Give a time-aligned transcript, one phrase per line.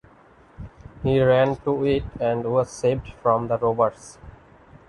[1.03, 4.17] He ran to it and was saved from the robbers.